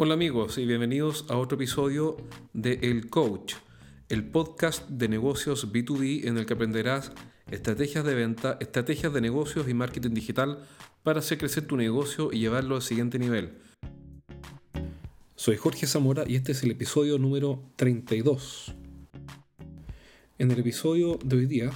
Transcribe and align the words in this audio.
Hola 0.00 0.14
amigos 0.14 0.58
y 0.58 0.64
bienvenidos 0.64 1.24
a 1.28 1.36
otro 1.36 1.56
episodio 1.56 2.16
de 2.52 2.74
El 2.82 3.10
Coach, 3.10 3.54
el 4.08 4.22
podcast 4.22 4.88
de 4.88 5.08
negocios 5.08 5.72
B2B 5.72 6.28
en 6.28 6.38
el 6.38 6.46
que 6.46 6.54
aprenderás 6.54 7.10
estrategias 7.50 8.04
de 8.04 8.14
venta, 8.14 8.58
estrategias 8.60 9.12
de 9.12 9.20
negocios 9.20 9.68
y 9.68 9.74
marketing 9.74 10.14
digital 10.14 10.64
para 11.02 11.18
hacer 11.18 11.38
crecer 11.38 11.66
tu 11.66 11.76
negocio 11.76 12.30
y 12.32 12.38
llevarlo 12.38 12.76
al 12.76 12.82
siguiente 12.82 13.18
nivel. 13.18 13.58
Soy 15.34 15.56
Jorge 15.56 15.88
Zamora 15.88 16.22
y 16.28 16.36
este 16.36 16.52
es 16.52 16.62
el 16.62 16.70
episodio 16.70 17.18
número 17.18 17.64
32. 17.74 18.76
En 20.38 20.50
el 20.52 20.60
episodio 20.60 21.18
de 21.24 21.38
hoy 21.38 21.46
día 21.46 21.72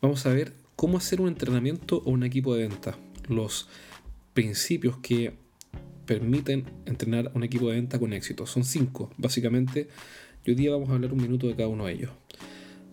vamos 0.00 0.24
a 0.26 0.32
ver 0.32 0.52
cómo 0.76 0.98
hacer 0.98 1.20
un 1.20 1.26
entrenamiento 1.26 2.00
o 2.04 2.12
un 2.12 2.22
equipo 2.22 2.54
de 2.54 2.68
venta, 2.68 2.96
los 3.26 3.68
principios 4.34 4.98
que 4.98 5.42
permiten 6.06 6.64
entrenar 6.86 7.30
un 7.34 7.44
equipo 7.44 7.68
de 7.68 7.76
venta 7.76 7.98
con 7.98 8.12
éxito. 8.12 8.46
Son 8.46 8.64
cinco, 8.64 9.10
básicamente, 9.16 9.88
y 10.44 10.50
hoy 10.50 10.56
día 10.56 10.70
vamos 10.70 10.90
a 10.90 10.94
hablar 10.94 11.12
un 11.12 11.22
minuto 11.22 11.46
de 11.46 11.54
cada 11.54 11.68
uno 11.68 11.86
de 11.86 11.92
ellos. 11.92 12.10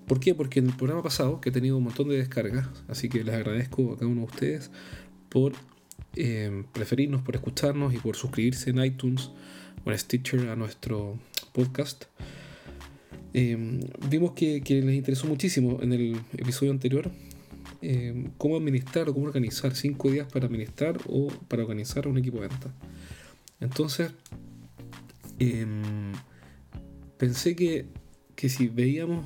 ¿Por 0.08 0.20
qué? 0.20 0.36
Porque 0.36 0.60
en 0.60 0.68
el 0.68 0.76
programa 0.76 1.04
pasado, 1.04 1.40
que 1.42 1.50
he 1.50 1.52
tenido 1.52 1.78
un 1.78 1.84
montón 1.84 2.10
de 2.10 2.18
descargas, 2.18 2.68
así 2.88 3.10
que 3.10 3.24
les 3.24 3.34
agradezco 3.36 3.94
a 3.94 3.96
cada 3.96 4.08
uno 4.08 4.22
de 4.22 4.28
ustedes 4.28 4.72
por 5.30 5.54
eh, 6.16 6.64
preferirnos, 6.74 7.22
por 7.22 7.36
escucharnos 7.36 7.94
y 7.94 7.98
por 7.98 8.16
suscribirse 8.16 8.72
en 8.72 8.84
iTunes 8.84 9.32
o 9.86 9.92
en 9.92 9.98
Stitcher 9.98 10.50
a 10.50 10.56
nuestro 10.56 11.18
podcast. 11.54 12.06
Eh, 13.34 13.80
vimos 14.10 14.32
que, 14.34 14.62
que, 14.62 14.82
les 14.82 14.96
interesó 14.96 15.28
muchísimo 15.28 15.80
en 15.82 15.94
el 15.94 16.20
episodio 16.38 16.72
anterior 16.72 17.10
eh, 17.82 18.30
cómo 18.38 18.58
administrar 18.58 19.10
o 19.10 19.14
cómo 19.14 19.26
organizar 19.26 19.76
cinco 19.76 20.12
días 20.12 20.28
para 20.32 20.46
administrar 20.46 21.00
o 21.08 21.30
para 21.48 21.64
organizar 21.64 22.08
un 22.08 22.18
equipo 22.18 22.42
de 22.42 22.48
venta. 22.48 22.74
Entonces, 23.62 24.12
em, 25.40 26.12
pensé 27.18 27.56
que, 27.56 27.86
que 28.36 28.50
si 28.50 28.68
veíamos 28.68 29.26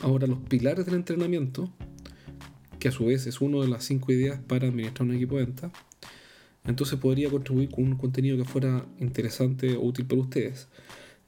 ahora 0.00 0.26
los 0.26 0.38
pilares 0.38 0.86
del 0.86 0.94
entrenamiento, 0.94 1.70
que 2.78 2.88
a 2.88 2.92
su 2.92 3.04
vez 3.06 3.26
es 3.26 3.40
uno 3.40 3.60
de 3.62 3.68
las 3.68 3.84
cinco 3.84 4.12
ideas 4.12 4.40
para 4.40 4.68
administrar 4.68 5.08
un 5.08 5.14
equipo 5.14 5.36
de 5.36 5.44
venta, 5.44 5.70
entonces 6.64 6.98
podría 6.98 7.28
contribuir 7.28 7.70
con 7.70 7.84
un 7.84 7.96
contenido 7.96 8.36
que 8.36 8.44
fuera 8.44 8.86
interesante 9.00 9.76
o 9.76 9.82
útil 9.82 10.06
para 10.06 10.20
ustedes. 10.20 10.68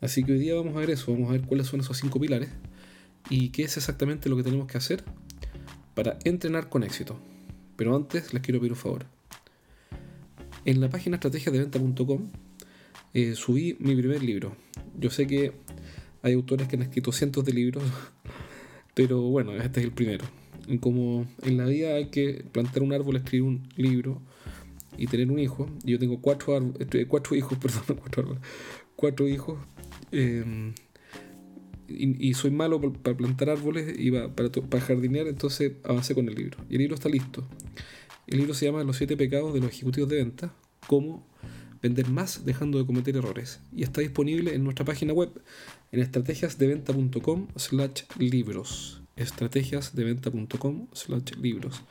Así 0.01 0.23
que 0.23 0.33
hoy 0.33 0.39
día 0.39 0.55
vamos 0.55 0.77
a 0.77 0.81
ver 0.81 0.91
eso, 0.91 1.13
vamos 1.13 1.29
a 1.29 1.33
ver 1.33 1.43
cuáles 1.43 1.67
son 1.67 1.81
esos 1.81 1.97
cinco 1.97 2.21
pilares 2.21 2.51
y 3.31 3.49
qué 3.51 3.65
es 3.65 3.77
exactamente 3.77 4.29
lo 4.29 4.37
que 4.37 4.43
tenemos 4.45 4.67
que 4.67 4.79
hacer 4.79 5.03
para 5.95 6.19
entrenar 6.25 6.69
con 6.69 6.85
éxito. 6.85 7.19
Pero 7.77 7.97
antes 7.97 8.33
les 8.33 8.43
quiero 8.43 8.61
pedir 8.61 8.73
un 8.73 8.79
favor. 8.79 9.07
En 10.65 10.81
la 10.81 10.89
página 10.89 11.17
estrategiasdeventa.com 11.17 12.31
eh, 13.15 13.35
subí 13.37 13.77
mi 13.79 13.95
primer 13.95 14.23
libro. 14.23 14.57
Yo 14.99 15.09
sé 15.09 15.27
que 15.27 15.53
hay 16.23 16.35
autores 16.35 16.69
que 16.69 16.77
han 16.77 16.83
escrito 16.83 17.13
cientos 17.13 17.45
de 17.45 17.53
libros, 17.53 17.85
pero 18.95 19.23
bueno, 19.23 19.53
este 19.53 19.81
es 19.81 19.87
el 19.87 19.93
primero. 19.93 20.25
Como 20.81 21.27
en 21.43 21.57
la 21.57 21.67
vida 21.67 21.95
hay 21.95 22.07
que 22.07 22.45
plantar 22.51 22.83
un 22.83 22.93
árbol, 22.93 23.17
escribir 23.17 23.45
un 23.45 23.69
libro 23.77 24.21
y 24.99 25.07
tener 25.07 25.31
un 25.31 25.39
hijo, 25.39 25.71
yo 25.85 25.99
tengo 25.99 26.21
cuatro, 26.21 26.73
cuatro 27.09 27.37
hijos, 27.37 27.59
perdón, 27.59 27.99
cuatro, 28.01 28.39
cuatro 28.97 29.29
hijos, 29.29 29.59
y, 31.89 32.35
soy 32.35 32.51
malo 32.51 32.81
para 32.81 33.17
plantar 33.17 33.51
árboles 33.51 33.95
y 33.99 34.11
para, 34.11 34.51
para 34.51 34.81
jardinear, 34.81 35.27
entonces 35.27 35.73
avancé 35.85 36.15
con 36.15 36.29
el 36.29 36.35
libro. 36.35 36.59
Y 36.69 36.75
el 36.75 36.79
libro 36.79 36.95
está 36.95 37.09
listo. 37.09 37.47
El 38.27 38.39
libro 38.39 38.55
se 38.55 38.67
llama 38.67 38.83
Los 38.85 38.97
siete 38.97 39.17
pecados 39.17 39.53
de 39.53 39.61
los 39.61 39.71
ejecutivos 39.71 40.09
de 40.09 40.17
venta, 40.17 40.55
cómo 40.87 41.27
vender 41.85 42.09
más 42.09 42.47
dejando 42.47 42.79
de 42.79 42.87
cometer 42.87 43.15
errores. 43.15 43.61
Y 43.77 43.83
está 43.83 44.01
disponible 44.01 44.55
en 44.55 44.65
nuestra 44.65 44.87
página 44.87 45.13
web 45.13 45.31
en 45.93 46.01
estrategiasdeventa.com 46.01 47.49
slash 47.57 48.05
libros. 48.19 49.03
estrategiasdeventa.com 49.17 50.87
slash 50.95 51.37
libros. 51.39 51.83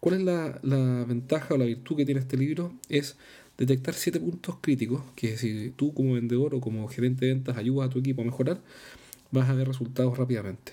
¿Cuál 0.00 0.14
es 0.16 0.22
la, 0.22 0.58
la 0.62 1.04
ventaja 1.04 1.54
o 1.54 1.58
la 1.58 1.66
virtud 1.66 1.96
que 1.96 2.06
tiene 2.06 2.20
este 2.22 2.38
libro? 2.38 2.72
Es 2.88 3.18
detectar 3.58 3.92
siete 3.92 4.18
puntos 4.18 4.56
críticos 4.62 5.02
que 5.14 5.36
si 5.36 5.74
tú 5.76 5.92
como 5.92 6.14
vendedor 6.14 6.54
o 6.54 6.60
como 6.62 6.88
gerente 6.88 7.26
de 7.26 7.34
ventas 7.34 7.58
ayudas 7.58 7.88
a 7.88 7.90
tu 7.90 7.98
equipo 7.98 8.22
a 8.22 8.24
mejorar, 8.24 8.62
vas 9.30 9.50
a 9.50 9.54
ver 9.54 9.68
resultados 9.68 10.16
rápidamente. 10.16 10.72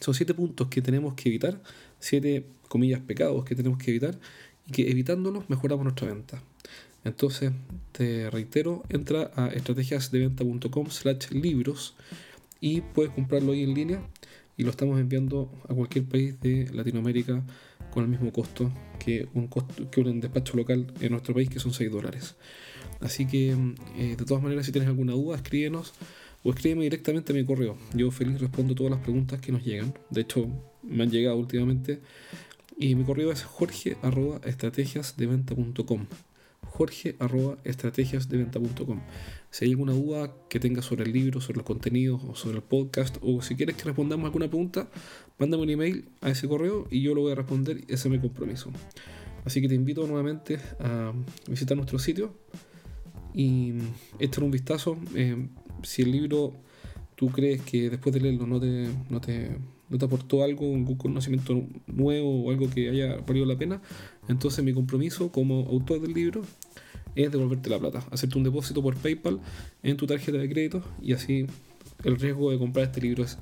Son 0.00 0.12
siete 0.12 0.34
puntos 0.34 0.66
que 0.66 0.82
tenemos 0.82 1.14
que 1.14 1.28
evitar, 1.28 1.62
siete 2.00 2.46
comillas 2.66 3.00
pecados 3.00 3.44
que 3.44 3.54
tenemos 3.54 3.78
que 3.78 3.92
evitar 3.92 4.18
y 4.66 4.72
que 4.72 4.90
evitándolos 4.90 5.48
mejoramos 5.48 5.84
nuestra 5.84 6.08
venta. 6.08 6.42
Entonces, 7.08 7.52
te 7.92 8.30
reitero, 8.30 8.84
entra 8.88 9.30
a 9.34 9.48
estrategiasdeventa.com 9.48 10.90
slash 10.90 11.30
libros 11.30 11.96
y 12.60 12.80
puedes 12.80 13.12
comprarlo 13.12 13.52
ahí 13.52 13.62
en 13.62 13.74
línea 13.74 14.02
y 14.56 14.64
lo 14.64 14.70
estamos 14.70 15.00
enviando 15.00 15.50
a 15.68 15.74
cualquier 15.74 16.04
país 16.04 16.40
de 16.40 16.68
Latinoamérica 16.72 17.42
con 17.90 18.04
el 18.04 18.10
mismo 18.10 18.32
costo 18.32 18.70
que 18.98 19.28
un, 19.34 19.46
costo, 19.46 19.90
que 19.90 20.00
un 20.00 20.20
despacho 20.20 20.56
local 20.56 20.92
en 21.00 21.12
nuestro 21.12 21.34
país, 21.34 21.48
que 21.48 21.60
son 21.60 21.72
6 21.72 21.90
dólares. 21.90 22.36
Así 23.00 23.26
que, 23.26 23.56
eh, 23.96 24.16
de 24.18 24.24
todas 24.24 24.42
maneras, 24.42 24.66
si 24.66 24.72
tienes 24.72 24.88
alguna 24.88 25.12
duda, 25.12 25.36
escríbenos 25.36 25.94
o 26.42 26.50
escríbeme 26.50 26.82
directamente 26.82 27.32
a 27.32 27.36
mi 27.36 27.44
correo. 27.44 27.78
Yo 27.94 28.10
feliz 28.10 28.40
respondo 28.40 28.74
todas 28.74 28.90
las 28.90 29.00
preguntas 29.00 29.40
que 29.40 29.52
nos 29.52 29.64
llegan. 29.64 29.94
De 30.10 30.22
hecho, 30.22 30.48
me 30.82 31.04
han 31.04 31.10
llegado 31.10 31.36
últimamente. 31.36 32.00
Y 32.76 32.94
mi 32.94 33.04
correo 33.04 33.32
es 33.32 33.44
jorge.estrategiasdeventa.com 36.78 36.78
jorge.estrategiasdeventa.com 36.78 39.00
Si 39.50 39.64
hay 39.64 39.72
alguna 39.72 39.92
duda 39.92 40.32
que 40.48 40.60
tengas 40.60 40.84
sobre 40.84 41.04
el 41.04 41.12
libro, 41.12 41.40
sobre 41.40 41.56
los 41.56 41.66
contenidos 41.66 42.22
o 42.28 42.34
sobre 42.34 42.58
el 42.58 42.62
podcast, 42.62 43.16
o 43.20 43.42
si 43.42 43.56
quieres 43.56 43.76
que 43.76 43.84
respondamos 43.84 44.26
alguna 44.26 44.46
pregunta, 44.46 44.88
mándame 45.38 45.64
un 45.64 45.70
email 45.70 46.08
a 46.20 46.30
ese 46.30 46.46
correo 46.46 46.86
y 46.90 47.02
yo 47.02 47.14
lo 47.14 47.22
voy 47.22 47.32
a 47.32 47.34
responder. 47.34 47.78
Ese 47.88 48.06
es 48.06 48.06
mi 48.06 48.20
compromiso. 48.20 48.70
Así 49.44 49.60
que 49.60 49.68
te 49.68 49.74
invito 49.74 50.06
nuevamente 50.06 50.58
a 50.78 51.12
visitar 51.48 51.76
nuestro 51.76 51.98
sitio 51.98 52.34
y 53.34 53.72
echar 54.18 54.44
un 54.44 54.50
vistazo. 54.50 54.98
Eh, 55.14 55.48
si 55.82 56.02
el 56.02 56.12
libro 56.12 56.54
tú 57.14 57.28
crees 57.28 57.62
que 57.62 57.90
después 57.90 58.14
de 58.14 58.20
leerlo 58.20 58.46
no 58.46 58.60
te, 58.60 58.88
no 59.10 59.20
te 59.20 59.56
no 59.88 59.98
te 59.98 60.04
aportó 60.04 60.42
algo, 60.42 60.66
un 60.66 60.84
conocimiento 60.96 61.62
nuevo 61.86 62.44
o 62.44 62.50
algo 62.50 62.68
que 62.70 62.90
haya 62.90 63.16
valido 63.26 63.46
la 63.46 63.56
pena, 63.56 63.80
entonces 64.28 64.64
mi 64.64 64.72
compromiso 64.72 65.30
como 65.32 65.66
autor 65.68 66.00
del 66.00 66.12
libro 66.12 66.42
es 67.14 67.32
devolverte 67.32 67.70
la 67.70 67.78
plata, 67.78 68.04
hacerte 68.10 68.38
un 68.38 68.44
depósito 68.44 68.82
por 68.82 68.96
PayPal 68.96 69.40
en 69.82 69.96
tu 69.96 70.06
tarjeta 70.06 70.38
de 70.38 70.48
crédito 70.48 70.82
y 71.02 71.12
así 71.12 71.46
el 72.04 72.16
riesgo 72.16 72.50
de 72.50 72.58
comprar 72.58 72.86
este 72.86 73.00
libro 73.00 73.24
es 73.24 73.38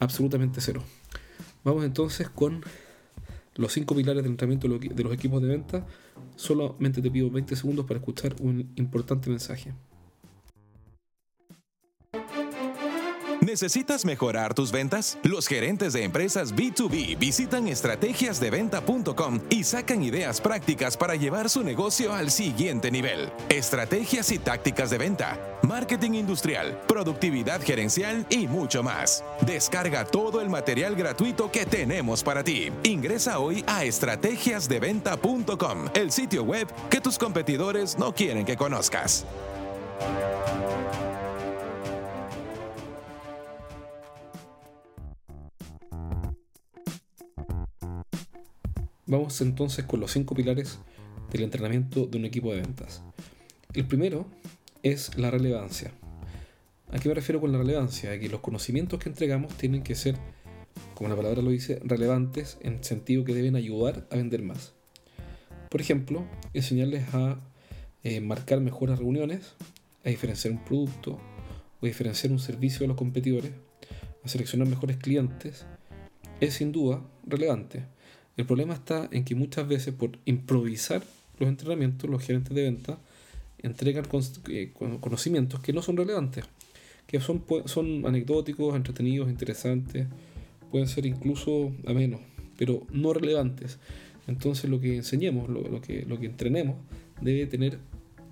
absolutamente 0.00 0.60
cero. 0.60 0.82
Vamos 1.62 1.84
entonces 1.84 2.28
con 2.28 2.62
los 3.56 3.72
cinco 3.72 3.94
pilares 3.94 4.22
del 4.22 4.32
entrenamiento 4.32 4.68
de 4.68 5.04
los 5.04 5.12
equipos 5.12 5.42
de 5.42 5.48
venta. 5.48 5.86
Solamente 6.36 7.02
te 7.02 7.10
pido 7.10 7.30
20 7.30 7.54
segundos 7.54 7.86
para 7.86 7.98
escuchar 7.98 8.34
un 8.40 8.72
importante 8.76 9.28
mensaje. 9.28 9.74
¿Necesitas 13.40 14.04
mejorar 14.04 14.52
tus 14.52 14.70
ventas? 14.70 15.16
Los 15.22 15.48
gerentes 15.48 15.94
de 15.94 16.04
empresas 16.04 16.54
B2B 16.54 17.18
visitan 17.18 17.68
estrategiasdeventa.com 17.68 19.40
y 19.48 19.64
sacan 19.64 20.02
ideas 20.02 20.42
prácticas 20.42 20.98
para 20.98 21.14
llevar 21.14 21.48
su 21.48 21.64
negocio 21.64 22.12
al 22.12 22.30
siguiente 22.30 22.90
nivel. 22.90 23.32
Estrategias 23.48 24.30
y 24.30 24.38
tácticas 24.38 24.90
de 24.90 24.98
venta, 24.98 25.38
marketing 25.62 26.12
industrial, 26.12 26.82
productividad 26.86 27.62
gerencial 27.62 28.26
y 28.28 28.46
mucho 28.46 28.82
más. 28.82 29.24
Descarga 29.46 30.04
todo 30.04 30.42
el 30.42 30.50
material 30.50 30.94
gratuito 30.94 31.50
que 31.50 31.64
tenemos 31.64 32.22
para 32.22 32.44
ti. 32.44 32.70
Ingresa 32.82 33.38
hoy 33.38 33.64
a 33.66 33.84
estrategiasdeventa.com, 33.84 35.86
el 35.94 36.12
sitio 36.12 36.42
web 36.42 36.68
que 36.90 37.00
tus 37.00 37.16
competidores 37.16 37.96
no 37.96 38.14
quieren 38.14 38.44
que 38.44 38.58
conozcas. 38.58 39.24
Vamos 49.10 49.40
entonces 49.40 49.86
con 49.86 49.98
los 49.98 50.12
cinco 50.12 50.36
pilares 50.36 50.78
del 51.32 51.42
entrenamiento 51.42 52.06
de 52.06 52.16
un 52.16 52.26
equipo 52.26 52.52
de 52.52 52.60
ventas. 52.60 53.02
El 53.74 53.84
primero 53.84 54.24
es 54.84 55.18
la 55.18 55.32
relevancia. 55.32 55.90
¿A 56.92 56.98
qué 57.00 57.08
me 57.08 57.16
refiero 57.16 57.40
con 57.40 57.50
la 57.50 57.58
relevancia? 57.58 58.12
A 58.12 58.20
que 58.20 58.28
los 58.28 58.38
conocimientos 58.38 59.00
que 59.00 59.08
entregamos 59.08 59.52
tienen 59.56 59.82
que 59.82 59.96
ser, 59.96 60.14
como 60.94 61.10
la 61.10 61.16
palabra 61.16 61.42
lo 61.42 61.50
dice, 61.50 61.80
relevantes 61.82 62.56
en 62.60 62.74
el 62.74 62.84
sentido 62.84 63.24
que 63.24 63.34
deben 63.34 63.56
ayudar 63.56 64.06
a 64.12 64.16
vender 64.16 64.44
más. 64.44 64.74
Por 65.70 65.80
ejemplo, 65.80 66.24
enseñarles 66.54 67.12
a 67.12 67.40
eh, 68.04 68.20
marcar 68.20 68.60
mejores 68.60 68.96
reuniones, 68.96 69.56
a 70.04 70.10
diferenciar 70.10 70.54
un 70.54 70.64
producto 70.64 71.18
o 71.80 71.86
diferenciar 71.86 72.32
un 72.32 72.38
servicio 72.38 72.82
de 72.82 72.86
los 72.86 72.96
competidores, 72.96 73.50
a 74.22 74.28
seleccionar 74.28 74.68
mejores 74.68 74.98
clientes, 74.98 75.66
es 76.40 76.54
sin 76.54 76.70
duda 76.70 77.02
relevante 77.26 77.86
el 78.40 78.46
problema 78.46 78.74
está 78.74 79.08
en 79.12 79.24
que 79.24 79.34
muchas 79.34 79.68
veces 79.68 79.94
por 79.94 80.18
improvisar 80.24 81.02
los 81.38 81.48
entrenamientos, 81.48 82.08
los 82.08 82.22
gerentes 82.22 82.54
de 82.54 82.62
venta 82.62 82.98
entregan 83.58 84.06
eh, 84.48 84.72
conocimientos 85.00 85.60
que 85.60 85.72
no 85.72 85.82
son 85.82 85.96
relevantes, 85.96 86.44
que 87.06 87.20
son, 87.20 87.44
son 87.66 88.06
anecdóticos, 88.06 88.74
entretenidos, 88.74 89.28
interesantes, 89.28 90.06
pueden 90.70 90.88
ser 90.88 91.04
incluso 91.06 91.72
amenos, 91.86 92.20
pero 92.56 92.86
no 92.92 93.12
relevantes. 93.12 93.78
Entonces 94.26 94.70
lo 94.70 94.80
que 94.80 94.96
enseñemos, 94.96 95.48
lo, 95.48 95.80
que, 95.80 96.04
lo 96.06 96.18
que 96.18 96.26
entrenemos, 96.26 96.76
debe 97.20 97.46
tener 97.46 97.78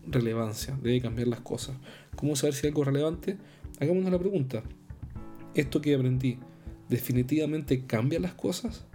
relevancia, 0.06 0.78
debe 0.82 1.00
cambiar 1.00 1.28
las 1.28 1.40
cosas. 1.40 1.76
¿Cómo 2.16 2.34
saber 2.36 2.54
si 2.54 2.66
algo 2.66 2.82
es 2.82 2.86
relevante? 2.86 3.36
Hagámonos 3.80 4.10
la 4.10 4.18
pregunta. 4.18 4.62
¿Esto 5.54 5.80
que 5.80 5.94
aprendí 5.94 6.38
definitivamente 6.88 7.84
cambia 7.84 8.20
las 8.20 8.32
cosas? 8.32 8.87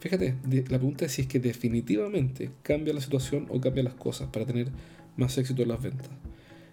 Fíjate, 0.00 0.36
la 0.44 0.78
pregunta 0.78 1.06
es 1.06 1.12
si 1.12 1.22
es 1.22 1.28
que 1.28 1.40
definitivamente 1.40 2.50
cambia 2.62 2.94
la 2.94 3.00
situación 3.00 3.46
o 3.48 3.60
cambia 3.60 3.82
las 3.82 3.94
cosas 3.94 4.28
para 4.28 4.46
tener 4.46 4.70
más 5.16 5.36
éxito 5.38 5.62
en 5.62 5.68
las 5.68 5.82
ventas. 5.82 6.10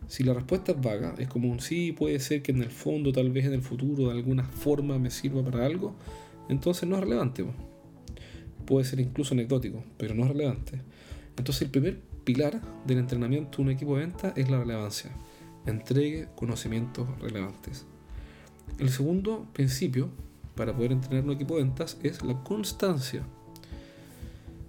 Si 0.08 0.24
la 0.24 0.36
respuesta 0.36 0.74
es 0.74 0.82
vaga, 0.82 1.16
es 1.18 1.28
como 1.28 1.50
un 1.50 1.60
sí, 1.60 1.92
puede 1.92 2.20
ser 2.20 2.44
que 2.44 2.52
en 2.52 2.62
el 2.62 2.70
fondo, 2.70 3.12
tal 3.12 3.32
vez 3.32 3.46
en 3.46 3.54
el 3.54 3.64
futuro, 3.64 4.06
de 4.06 4.12
alguna 4.12 4.44
forma 4.44 5.00
me 5.00 5.10
sirva 5.10 5.44
para 5.44 5.66
algo, 5.66 5.96
entonces 6.48 6.88
no 6.88 6.98
es 6.98 7.02
relevante. 7.02 7.44
Puede 8.66 8.86
ser 8.86 9.00
incluso 9.00 9.34
anecdótico, 9.34 9.84
pero 9.98 10.14
no 10.14 10.24
es 10.24 10.30
relevante. 10.30 10.82
Entonces 11.36 11.64
el 11.64 11.72
primer 11.72 12.00
pilar 12.24 12.62
del 12.86 13.00
entrenamiento 13.00 13.58
de 13.58 13.64
un 13.64 13.70
equipo 13.72 13.98
de 13.98 14.06
venta 14.06 14.34
es 14.36 14.50
la 14.50 14.60
relevancia. 14.60 15.12
Entregue 15.66 16.28
conocimientos 16.36 17.08
relevantes. 17.20 17.88
El 18.78 18.90
segundo 18.90 19.48
principio 19.54 20.12
para 20.56 20.74
poder 20.74 20.92
entrenar 20.92 21.24
un 21.24 21.32
equipo 21.32 21.56
de 21.56 21.64
ventas 21.64 21.98
es 22.04 22.24
la 22.24 22.42
constancia. 22.44 23.24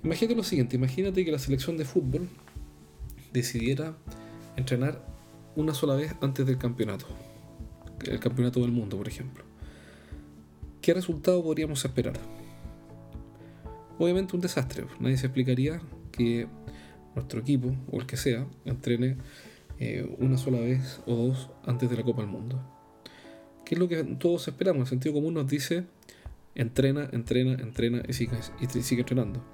Imagínate 0.03 0.37
lo 0.37 0.43
siguiente, 0.43 0.77
imagínate 0.77 1.25
que 1.25 1.33
la 1.33 1.38
selección 1.38 1.77
de 1.77 1.85
fútbol 1.85 2.29
decidiera 3.33 3.97
entrenar 4.56 5.05
una 5.56 5.75
sola 5.75 5.94
vez 5.94 6.15
antes 6.21 6.47
del 6.47 6.59
campeonato, 6.59 7.06
el 8.05 8.21
campeonato 8.21 8.61
del 8.61 8.73
mundo, 8.73 8.97
por 8.97 9.09
ejemplo. 9.09 9.44
¿Qué 10.81 10.94
resultado 10.94 11.43
podríamos 11.43 11.85
esperar? 11.85 12.15
Obviamente 13.99 14.37
un 14.37 14.43
desastre. 14.43 14.85
Nadie 15.00 15.17
se 15.17 15.27
explicaría 15.27 15.81
que 16.12 16.47
nuestro 17.15 17.41
equipo, 17.41 17.75
o 17.91 17.99
el 17.99 18.06
que 18.06 18.17
sea, 18.17 18.47
entrene 18.65 19.17
eh, 19.79 20.09
una 20.19 20.38
sola 20.38 20.61
vez 20.61 21.00
o 21.06 21.15
dos 21.15 21.50
antes 21.65 21.91
de 21.91 21.97
la 21.97 22.03
Copa 22.03 22.23
del 22.23 22.31
Mundo. 22.31 22.62
¿Qué 23.67 23.75
es 23.75 23.81
lo 23.81 23.89
que 23.89 24.05
todos 24.05 24.47
esperamos? 24.47 24.83
El 24.83 24.87
sentido 24.87 25.15
común 25.17 25.35
nos 25.35 25.49
dice 25.49 25.85
entrena, 26.55 27.11
entrena, 27.13 27.61
entrena 27.61 28.01
y 28.09 28.13
sigue, 28.13 28.39
y 28.61 28.83
sigue 28.83 29.01
entrenando. 29.01 29.45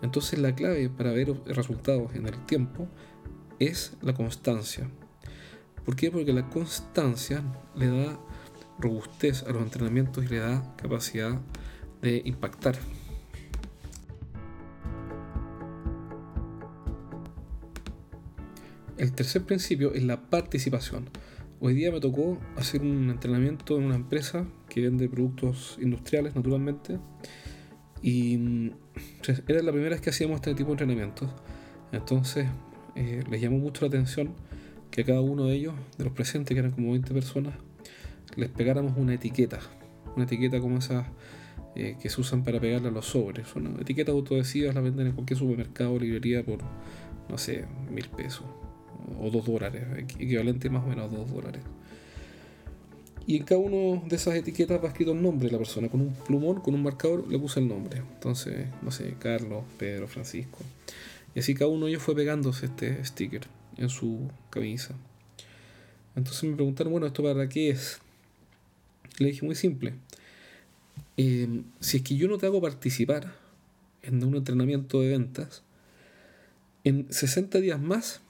Entonces 0.00 0.38
la 0.38 0.54
clave 0.54 0.88
para 0.88 1.12
ver 1.12 1.34
resultados 1.44 2.14
en 2.14 2.26
el 2.26 2.46
tiempo 2.46 2.88
es 3.58 3.98
la 4.00 4.14
constancia. 4.14 4.88
¿Por 5.84 5.94
qué? 5.94 6.10
Porque 6.10 6.32
la 6.32 6.48
constancia 6.48 7.42
le 7.76 7.88
da 7.88 8.18
robustez 8.78 9.42
a 9.42 9.50
los 9.50 9.62
entrenamientos 9.62 10.24
y 10.24 10.28
le 10.28 10.38
da 10.38 10.74
capacidad 10.78 11.38
de 12.00 12.22
impactar. 12.24 12.78
El 18.96 19.12
tercer 19.12 19.42
principio 19.42 19.92
es 19.92 20.02
la 20.02 20.30
participación. 20.30 21.10
Hoy 21.62 21.74
día 21.74 21.92
me 21.92 22.00
tocó 22.00 22.38
hacer 22.56 22.80
un 22.80 23.10
entrenamiento 23.10 23.76
en 23.76 23.84
una 23.84 23.94
empresa 23.94 24.46
que 24.70 24.80
vende 24.80 25.10
productos 25.10 25.76
industriales, 25.78 26.34
naturalmente. 26.34 26.98
Y 28.00 28.70
era 29.46 29.62
la 29.62 29.70
primera 29.70 29.90
vez 29.90 30.00
que 30.00 30.08
hacíamos 30.08 30.36
este 30.36 30.54
tipo 30.54 30.68
de 30.68 30.72
entrenamientos. 30.72 31.28
Entonces 31.92 32.48
eh, 32.96 33.22
les 33.28 33.42
llamó 33.42 33.58
mucho 33.58 33.82
la 33.82 33.88
atención 33.88 34.32
que 34.90 35.02
a 35.02 35.04
cada 35.04 35.20
uno 35.20 35.44
de 35.44 35.56
ellos, 35.56 35.74
de 35.98 36.04
los 36.04 36.14
presentes, 36.14 36.54
que 36.54 36.60
eran 36.60 36.70
como 36.70 36.92
20 36.92 37.12
personas, 37.12 37.52
les 38.36 38.48
pegáramos 38.48 38.94
una 38.96 39.12
etiqueta. 39.12 39.58
Una 40.16 40.24
etiqueta 40.24 40.60
como 40.60 40.78
esas 40.78 41.08
eh, 41.76 41.98
que 42.00 42.08
se 42.08 42.22
usan 42.22 42.42
para 42.42 42.58
pegarle 42.58 42.88
a 42.88 42.90
los 42.90 43.04
sobres. 43.04 43.48
Son 43.48 43.78
etiquetas 43.78 44.14
autoadhesivas, 44.14 44.74
las 44.74 44.82
venden 44.82 45.08
en 45.08 45.12
cualquier 45.12 45.38
supermercado 45.38 45.92
o 45.92 45.98
librería 45.98 46.42
por, 46.42 46.60
no 47.28 47.36
sé, 47.36 47.66
mil 47.90 48.08
pesos 48.08 48.46
o 49.20 49.30
2 49.30 49.46
dólares, 49.46 49.84
equivalente 50.18 50.70
más 50.70 50.84
o 50.84 50.88
menos 50.88 51.12
a 51.12 51.16
2 51.16 51.32
dólares. 51.32 51.62
Y 53.26 53.36
en 53.36 53.44
cada 53.44 53.60
una 53.60 54.00
de 54.08 54.16
esas 54.16 54.34
etiquetas 54.34 54.82
va 54.82 54.88
escrito 54.88 55.12
el 55.12 55.22
nombre 55.22 55.46
de 55.46 55.52
la 55.52 55.58
persona. 55.58 55.88
Con 55.88 56.00
un 56.00 56.14
plumón, 56.14 56.60
con 56.60 56.74
un 56.74 56.82
marcador, 56.82 57.28
le 57.28 57.38
puse 57.38 57.60
el 57.60 57.68
nombre. 57.68 57.98
Entonces, 57.98 58.66
no 58.82 58.90
sé, 58.90 59.14
Carlos, 59.18 59.62
Pedro, 59.78 60.08
Francisco. 60.08 60.58
Y 61.34 61.38
así 61.38 61.54
cada 61.54 61.70
uno 61.70 61.86
de 61.86 61.92
ellos 61.92 62.02
fue 62.02 62.16
pegándose 62.16 62.66
este 62.66 63.04
sticker 63.04 63.42
en 63.76 63.88
su 63.88 64.28
camisa. 64.50 64.94
Entonces 66.16 66.42
me 66.44 66.56
preguntaron, 66.56 66.92
bueno, 66.92 67.06
¿esto 67.06 67.22
para 67.22 67.48
qué 67.48 67.70
es? 67.70 68.00
Le 69.18 69.28
dije 69.28 69.44
muy 69.46 69.54
simple. 69.54 69.94
Em, 71.16 71.64
si 71.78 71.98
es 71.98 72.02
que 72.02 72.16
yo 72.16 72.26
no 72.28 72.38
te 72.38 72.46
hago 72.46 72.60
participar 72.60 73.32
en 74.02 74.24
un 74.24 74.36
entrenamiento 74.36 75.00
de 75.02 75.10
ventas, 75.10 75.62
en 76.82 77.06
60 77.12 77.60
días 77.60 77.80
más 77.80 78.22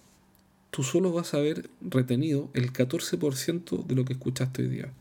tú 0.70 0.82
solo 0.82 1.12
vas 1.12 1.34
a 1.34 1.38
haber 1.38 1.69
retenido 1.81 2.50
el 2.55 2.72
14% 2.72 3.87
de 3.87 3.94
lo 3.94 4.05
que 4.05 4.14
escuchaste 4.14 4.62
hoy 4.62 4.69
día. 4.69 4.93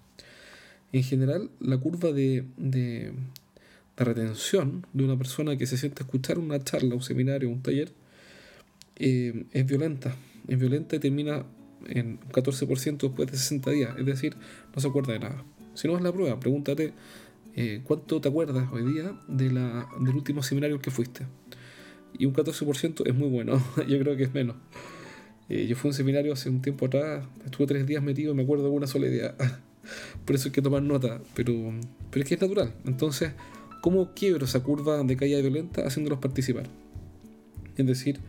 En 0.91 1.03
general, 1.03 1.51
la 1.59 1.77
curva 1.77 2.11
de, 2.11 2.45
de, 2.57 3.13
retención 3.95 4.85
de 4.93 5.03
una 5.03 5.17
persona 5.17 5.57
que 5.57 5.67
se 5.67 5.77
siente 5.77 6.01
a 6.01 6.05
escuchar 6.05 6.39
una 6.39 6.63
charla, 6.63 6.95
un 6.95 7.01
seminario, 7.01 7.49
un 7.49 7.61
taller, 7.61 7.91
eh, 8.95 9.45
es 9.51 9.65
violenta. 9.65 10.15
Es 10.47 10.57
violenta 10.57 10.95
y 10.95 10.99
termina 10.99 11.45
en 11.87 12.19
14% 12.31 12.97
después 12.97 13.31
de 13.31 13.37
60 13.37 13.71
días. 13.71 13.95
Es 13.97 14.05
decir, 14.05 14.35
no 14.73 14.81
se 14.81 14.87
acuerda 14.87 15.13
de 15.13 15.19
nada. 15.19 15.43
Si 15.75 15.87
no 15.87 15.95
es 15.95 16.01
la 16.01 16.11
prueba, 16.11 16.39
pregúntate 16.39 16.93
eh, 17.55 17.81
cuánto 17.83 18.19
te 18.19 18.29
acuerdas 18.29 18.67
hoy 18.71 18.93
día 18.93 19.19
de 19.27 19.51
la, 19.51 19.87
del 19.99 20.15
último 20.15 20.41
seminario 20.41 20.81
que 20.81 20.91
fuiste. 20.91 21.25
Y 22.17 22.25
un 22.25 22.33
14% 22.33 23.03
es 23.05 23.15
muy 23.15 23.29
bueno. 23.29 23.61
Yo 23.87 23.99
creo 23.99 24.15
que 24.17 24.23
es 24.23 24.33
menos. 24.33 24.55
Eh, 25.49 25.65
yo 25.67 25.75
fui 25.75 25.87
a 25.87 25.89
un 25.89 25.93
seminario 25.95 26.31
hace 26.31 26.49
un 26.49 26.61
tiempo 26.61 26.85
atrás, 26.85 27.25
estuve 27.43 27.67
tres 27.67 27.87
días 27.87 28.03
metido 28.03 28.31
y 28.33 28.35
me 28.35 28.43
acuerdo 28.43 28.65
de 28.65 28.69
una 28.69 28.87
sola 28.87 29.07
idea. 29.07 29.35
Por 30.25 30.35
eso 30.35 30.49
hay 30.49 30.51
que 30.51 30.61
tomar 30.61 30.83
nota, 30.83 31.19
pero, 31.33 31.53
pero 32.11 32.23
es 32.23 32.29
que 32.29 32.35
es 32.35 32.41
natural. 32.41 32.73
Entonces, 32.85 33.31
¿cómo 33.81 34.13
quiebro 34.13 34.45
esa 34.45 34.61
curva 34.61 35.01
de 35.03 35.17
caída 35.17 35.41
violenta 35.41 35.85
haciéndolos 35.85 36.19
participar? 36.19 36.67
Es 37.75 37.85
decir, 37.85 38.19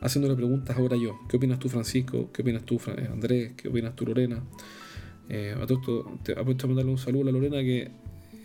haciéndole 0.00 0.36
preguntas 0.36 0.76
ahora 0.76 0.96
yo. 0.96 1.18
¿Qué 1.28 1.36
opinas 1.36 1.58
tú, 1.58 1.68
Francisco? 1.68 2.30
¿Qué 2.32 2.42
opinas 2.42 2.64
tú, 2.64 2.80
Andrés? 3.12 3.52
¿Qué 3.56 3.68
opinas 3.68 3.96
tú, 3.96 4.06
Lorena? 4.06 4.42
Eh, 5.28 5.54
a 5.56 5.66
todo 5.66 5.78
esto, 5.78 6.18
te 6.22 6.32
apuesto 6.32 6.66
a 6.66 6.68
mandarle 6.68 6.92
un 6.92 6.98
saludo 6.98 7.28
a 7.28 7.32
Lorena 7.32 7.58
que 7.58 7.90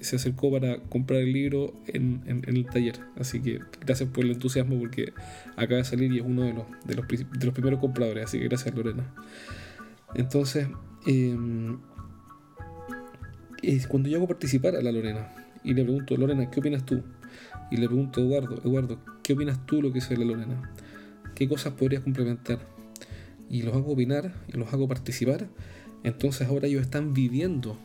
se 0.02 0.18
acercó 0.18 0.52
para 0.52 0.78
comprar 0.84 1.22
el 1.22 1.34
libro 1.34 1.74
en, 1.88 2.44
el 2.48 2.66
taller. 2.66 3.00
Así 3.18 3.42
que 3.42 3.60
gracias 3.82 4.10
por 4.10 4.26
el 4.26 4.32
entusiasmo 4.32 4.78
porque 4.78 5.14
acaba 5.56 5.78
de 5.78 5.84
salir 5.84 6.12
y 6.12 6.20
es 6.20 6.26
uno 6.26 6.44
de 6.44 6.54
los, 6.54 6.66
de 6.86 6.96
los, 6.96 7.08
de 7.08 7.46
los 7.46 7.54
primeros 7.54 7.80
compradores. 7.80 8.26
Así 8.26 8.40
que 8.40 8.48
gracias 8.48 8.76
Lorena. 8.76 9.14
Entonces, 10.14 10.68
em, 11.08 11.78
cuando 13.90 14.10
yo 14.10 14.18
hago 14.18 14.28
participar 14.28 14.76
a 14.76 14.82
la 14.82 14.92
Lorena 14.92 15.34
y 15.64 15.74
le 15.74 15.84
pregunto, 15.84 16.16
Lorena, 16.18 16.50
¿qué 16.52 16.60
opinas 16.60 16.86
tú? 16.86 17.02
Y 17.72 17.78
le 17.78 17.88
pregunto 17.88 18.22
a 18.22 18.24
Eduardo, 18.24 18.62
Eduardo, 18.64 19.00
¿qué 19.24 19.34
opinas 19.34 19.66
tú 19.66 19.82
lo 19.82 19.92
que 19.92 19.98
hizo 19.98 20.14
la 20.16 20.26
Lorena? 20.26 20.72
¿Qué 21.34 21.50
cosas 21.50 21.74
podrías 21.74 22.04
complementar? 22.04 22.60
Y 23.50 23.64
los 23.64 23.76
hago 23.76 23.94
opinar 23.94 24.34
y 24.48 24.58
los 24.58 24.72
hago 24.72 24.88
participar. 24.88 25.48
Entonces 26.04 26.48
ahora 26.48 26.68
ellos 26.68 26.82
están 26.82 27.14
viviendo 27.14 27.78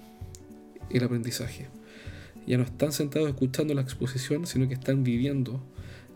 el 0.90 1.02
aprendizaje 1.02 1.68
ya 2.50 2.58
no 2.58 2.64
están 2.64 2.90
sentados 2.90 3.28
escuchando 3.28 3.74
la 3.74 3.80
exposición, 3.80 4.44
sino 4.44 4.66
que 4.66 4.74
están 4.74 5.04
viviendo 5.04 5.62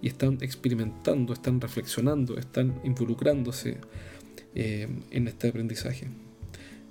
y 0.03 0.09
están 0.09 0.39
experimentando, 0.41 1.33
están 1.33 1.61
reflexionando, 1.61 2.37
están 2.37 2.81
involucrándose 2.83 3.79
eh, 4.57 4.89
en 5.13 5.29
este 5.29 5.47
aprendizaje. 5.47 6.09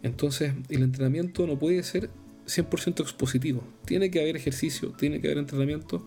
Entonces, 0.01 0.53
el 0.69 0.83
entrenamiento 0.83 1.45
no 1.45 1.59
puede 1.59 1.83
ser 1.83 2.09
100% 2.47 3.01
expositivo. 3.01 3.65
Tiene 3.83 4.09
que 4.09 4.21
haber 4.21 4.37
ejercicio, 4.37 4.91
tiene 4.91 5.19
que 5.19 5.27
haber 5.27 5.39
entrenamiento 5.39 6.05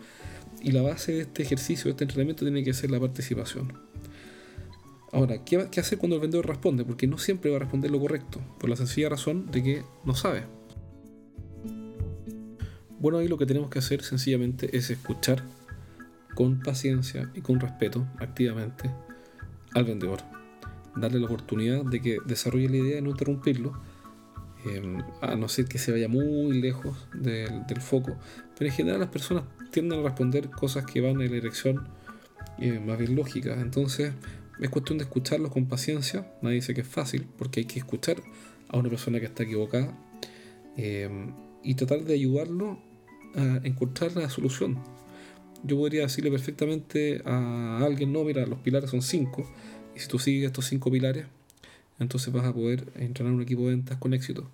y 0.62 0.72
la 0.72 0.80
base 0.80 1.12
de 1.12 1.20
este 1.20 1.42
ejercicio, 1.42 1.84
de 1.84 1.90
este 1.90 2.04
entrenamiento, 2.04 2.46
tiene 2.46 2.64
que 2.64 2.72
ser 2.72 2.90
la 2.90 2.98
participación. 2.98 3.74
Ahora, 5.12 5.44
¿qué, 5.44 5.68
¿qué 5.70 5.80
hacer 5.80 5.98
cuando 5.98 6.16
el 6.16 6.22
vendedor 6.22 6.46
responde? 6.46 6.86
Porque 6.86 7.06
no 7.06 7.18
siempre 7.18 7.50
va 7.50 7.56
a 7.56 7.60
responder 7.60 7.90
lo 7.90 8.00
correcto, 8.00 8.40
por 8.58 8.70
la 8.70 8.76
sencilla 8.76 9.10
razón 9.10 9.50
de 9.50 9.62
que 9.62 9.82
no 10.06 10.14
sabe. 10.14 10.55
Bueno, 12.98 13.18
ahí 13.18 13.28
lo 13.28 13.36
que 13.36 13.44
tenemos 13.44 13.68
que 13.68 13.78
hacer 13.78 14.02
sencillamente 14.02 14.74
es 14.76 14.90
escuchar 14.90 15.42
con 16.34 16.60
paciencia 16.60 17.30
y 17.34 17.42
con 17.42 17.60
respeto 17.60 18.06
activamente 18.18 18.90
al 19.74 19.84
vendedor. 19.84 20.20
Darle 20.96 21.20
la 21.20 21.26
oportunidad 21.26 21.84
de 21.84 22.00
que 22.00 22.18
desarrolle 22.24 22.70
la 22.70 22.76
idea 22.76 22.98
y 22.98 23.02
no 23.02 23.10
interrumpirlo, 23.10 23.72
em, 24.64 24.98
a 25.20 25.36
no 25.36 25.48
ser 25.48 25.66
que 25.66 25.78
se 25.78 25.92
vaya 25.92 26.08
muy 26.08 26.60
lejos 26.60 27.06
del, 27.12 27.80
foco. 27.80 28.16
Pero 28.56 28.70
en 28.70 28.76
general 28.76 29.00
las 29.00 29.10
personas 29.10 29.44
tienden 29.70 30.00
a 30.00 30.02
responder 30.02 30.48
cosas 30.50 30.86
que 30.86 31.02
van 31.02 31.20
en 31.20 31.28
la 31.28 31.34
dirección 31.34 31.88
eh, 32.58 32.80
más 32.80 32.98
bien 32.98 33.14
lógica. 33.14 33.60
Entonces, 33.60 34.12
es 34.58 34.70
cuestión 34.70 34.96
de 34.96 35.04
escucharlos 35.04 35.52
con 35.52 35.66
paciencia. 35.66 36.32
Nadie 36.40 36.56
dice 36.56 36.72
que 36.72 36.80
es 36.80 36.88
fácil, 36.88 37.26
porque 37.36 37.60
hay 37.60 37.66
que 37.66 37.78
escuchar 37.78 38.16
a 38.68 38.78
una 38.78 38.88
persona 38.88 39.20
que 39.20 39.26
está 39.26 39.42
equivocada 39.42 39.92
eh, 40.78 41.10
y 41.62 41.74
tratar 41.74 42.04
de 42.04 42.14
ayudarlo 42.14 42.85
encontrar 43.36 44.16
la 44.16 44.30
solución. 44.30 44.78
Yo 45.62 45.76
podría 45.76 46.02
decirle 46.02 46.30
perfectamente 46.30 47.22
a 47.24 47.78
alguien, 47.84 48.12
no, 48.12 48.24
mira, 48.24 48.46
los 48.46 48.58
pilares 48.60 48.90
son 48.90 49.02
cinco, 49.02 49.50
y 49.94 50.00
si 50.00 50.08
tú 50.08 50.18
sigues 50.18 50.46
estos 50.46 50.66
cinco 50.66 50.90
pilares, 50.90 51.26
entonces 51.98 52.32
vas 52.32 52.44
a 52.44 52.52
poder 52.52 52.86
entrenar 52.96 53.32
un 53.32 53.42
equipo 53.42 53.62
de 53.62 53.70
ventas 53.70 53.98
con 53.98 54.14
éxito. 54.14 54.48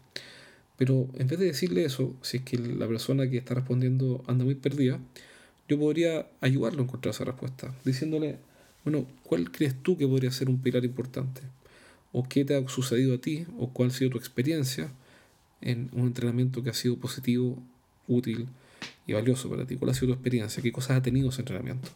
Pero 0.77 1.09
en 1.19 1.27
vez 1.27 1.39
de 1.39 1.47
decirle 1.47 1.85
eso, 1.85 2.15
si 2.23 2.39
es 2.39 2.43
que 2.43 2.59
la 2.59 2.87
persona 2.89 3.29
que 3.29 3.37
está 3.39 3.55
respondiendo 3.55 4.25
anda 4.27 4.45
muy 4.45 4.55
perdida, 4.55 4.99
yo 5.69 5.79
podría 5.79 6.27
ayudarlo 6.41 6.81
a 6.81 6.85
encontrar 6.85 7.15
esa 7.15 7.25
respuesta, 7.25 7.75
diciéndole, 7.85 8.39
bueno, 8.85 9.07
¿cuál 9.23 9.51
crees 9.51 9.75
tú 9.83 9.97
que 9.97 10.07
podría 10.07 10.31
ser 10.33 10.49
un 10.49 10.59
pilar 10.59 10.85
importante? 10.85 11.43
¿O 12.12 12.29
qué 12.29 12.45
te 12.45 12.57
ha 12.57 12.69
sucedido 12.69 13.15
a 13.15 13.19
ti? 13.19 13.47
¿O 13.59 13.71
cuál 13.71 13.91
ha 13.91 13.93
sido 13.93 14.11
tu 14.11 14.19
experiencia 14.19 14.91
en 15.61 15.89
un 15.93 16.07
entrenamiento 16.09 16.62
que 16.62 16.71
ha 16.71 16.75
sido 16.75 16.97
positivo, 16.97 17.62
útil 18.09 18.49
y 19.07 19.12
valioso 19.12 19.49
para 19.51 19.67
ti? 19.67 19.77
¿Cuál 19.77 19.91
ha 19.91 19.95
sido 19.95 20.09
tu 20.09 20.12
experiencia? 20.15 20.62
¿Qué 20.62 20.73
cosas 20.73 20.99
ha 20.99 21.03
tenido 21.03 21.31
ese 21.31 21.43
entrenamiento? 21.43 21.89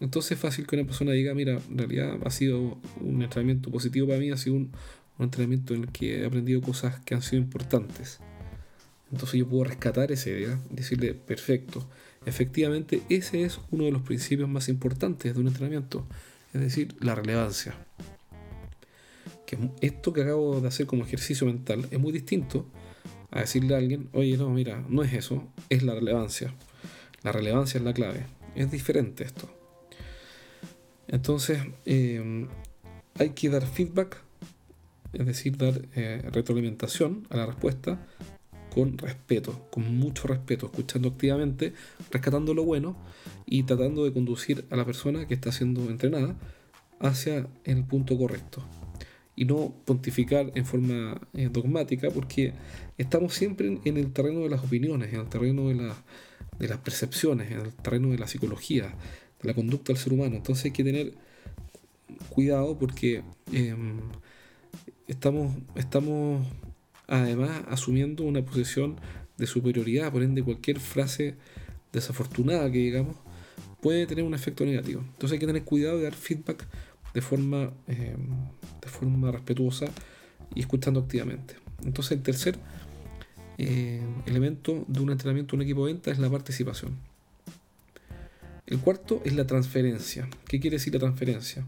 Entonces 0.00 0.32
es 0.32 0.38
fácil 0.38 0.66
que 0.66 0.76
una 0.76 0.84
persona 0.84 1.12
diga, 1.12 1.34
mira, 1.34 1.60
en 1.70 1.78
realidad 1.78 2.18
ha 2.24 2.30
sido 2.30 2.78
un 3.00 3.22
entrenamiento 3.22 3.70
positivo 3.70 4.08
para 4.08 4.18
mí, 4.18 4.30
ha 4.30 4.36
sido 4.36 4.56
un, 4.56 4.72
un 5.18 5.24
entrenamiento 5.24 5.74
en 5.74 5.84
el 5.84 5.92
que 5.92 6.22
he 6.22 6.26
aprendido 6.26 6.60
cosas 6.60 7.00
que 7.00 7.14
han 7.14 7.22
sido 7.22 7.42
importantes. 7.42 8.18
Entonces 9.12 9.38
yo 9.38 9.48
puedo 9.48 9.64
rescatar 9.64 10.10
esa 10.10 10.30
idea, 10.30 10.58
decirle, 10.70 11.14
perfecto, 11.14 11.88
efectivamente 12.26 13.02
ese 13.08 13.44
es 13.44 13.60
uno 13.70 13.84
de 13.84 13.92
los 13.92 14.02
principios 14.02 14.48
más 14.48 14.68
importantes 14.68 15.34
de 15.34 15.40
un 15.40 15.46
entrenamiento, 15.46 16.06
es 16.52 16.60
decir, 16.60 16.96
la 17.00 17.14
relevancia. 17.14 17.74
Que 19.46 19.58
esto 19.82 20.12
que 20.12 20.22
acabo 20.22 20.60
de 20.60 20.66
hacer 20.66 20.86
como 20.86 21.04
ejercicio 21.04 21.46
mental 21.46 21.86
es 21.90 22.00
muy 22.00 22.12
distinto 22.12 22.66
a 23.34 23.40
decirle 23.40 23.74
a 23.74 23.78
alguien, 23.78 24.08
oye, 24.14 24.38
no, 24.38 24.48
mira, 24.48 24.82
no 24.88 25.02
es 25.02 25.12
eso, 25.12 25.46
es 25.68 25.82
la 25.82 25.94
relevancia. 25.94 26.54
La 27.22 27.32
relevancia 27.32 27.76
es 27.76 27.84
la 27.84 27.92
clave. 27.92 28.24
Es 28.54 28.70
diferente 28.70 29.24
esto. 29.24 29.50
Entonces, 31.08 31.60
eh, 31.84 32.46
hay 33.18 33.30
que 33.30 33.50
dar 33.50 33.66
feedback 33.66 34.24
es 35.14 35.26
decir, 35.26 35.56
dar 35.56 35.82
eh, 35.94 36.22
retroalimentación 36.32 37.26
a 37.30 37.36
la 37.36 37.46
respuesta 37.46 38.04
con 38.74 38.98
respeto, 38.98 39.68
con 39.70 39.96
mucho 39.98 40.26
respeto, 40.26 40.66
escuchando 40.66 41.08
activamente, 41.08 41.72
rescatando 42.10 42.54
lo 42.54 42.64
bueno 42.64 42.96
y 43.46 43.62
tratando 43.62 44.04
de 44.04 44.12
conducir 44.12 44.64
a 44.70 44.76
la 44.76 44.84
persona 44.84 45.28
que 45.28 45.34
está 45.34 45.52
siendo 45.52 45.88
entrenada 45.88 46.34
hacia 46.98 47.46
el 47.64 47.84
punto 47.84 48.18
correcto. 48.18 48.64
Y 49.36 49.44
no 49.44 49.74
pontificar 49.84 50.52
en 50.54 50.64
forma 50.64 51.20
eh, 51.34 51.48
dogmática, 51.50 52.10
porque 52.10 52.52
estamos 52.98 53.34
siempre 53.34 53.80
en, 53.84 53.96
el 53.96 54.12
terreno 54.12 54.40
de 54.40 54.48
las 54.48 54.62
opiniones, 54.62 55.12
en 55.12 55.20
el 55.20 55.28
terreno 55.28 55.68
de, 55.68 56.68
las 56.68 56.78
percepciones, 56.78 57.50
en 57.50 57.60
el 57.60 57.72
terreno 57.72 58.10
de 58.10 58.18
la 58.18 58.28
psicología, 58.28 58.94
de 59.42 59.48
la 59.48 59.54
conducta 59.54 59.92
del 59.92 60.00
ser 60.00 60.12
humano. 60.12 60.36
Entonces 60.36 60.66
hay 60.66 60.70
que 60.70 60.84
tener 60.84 61.14
cuidado 62.28 62.78
porque 62.78 63.22
em, 63.52 63.98
estamos, 65.08 65.56
estamos 65.74 66.46
además 67.08 67.62
asumiendo 67.68 68.22
una 68.24 68.44
posición 68.44 68.96
de 69.36 69.46
superioridad, 69.46 70.12
por 70.12 70.22
ende 70.22 70.42
cualquier 70.42 70.78
frase 70.78 71.34
desafortunada 71.92 72.70
que 72.70 72.78
digamos 72.78 73.16
puede 73.84 74.06
tener 74.06 74.24
un 74.24 74.32
efecto 74.32 74.64
negativo. 74.64 75.02
Entonces 75.02 75.32
hay 75.32 75.38
que 75.38 75.46
tener 75.46 75.62
cuidado 75.62 75.98
de 75.98 76.04
dar 76.04 76.14
feedback 76.14 76.66
de 77.12 77.20
forma, 77.20 77.70
eh, 77.86 78.16
de 78.84 78.90
forma 78.90 79.30
respetuosa 79.30 79.86
y 80.54 80.60
escuchando 80.60 81.00
activamente. 81.00 81.56
Entonces 81.84 82.12
el 82.12 82.22
tercer 82.22 82.56
eh, 83.58 84.02
elemento 84.26 84.84
de 84.88 85.00
un 85.00 85.10
entrenamiento 85.10 85.52
de 85.52 85.56
un 85.56 85.62
equipo 85.62 85.86
de 85.86 85.92
venta 85.92 86.10
es 86.10 86.18
la 86.18 86.30
participación. 86.30 86.96
El 88.66 88.78
cuarto 88.78 89.20
es 89.24 89.34
la 89.34 89.46
transferencia. 89.46 90.28
¿Qué 90.48 90.58
quiere 90.58 90.76
decir 90.76 90.94
la 90.94 91.00
transferencia? 91.00 91.66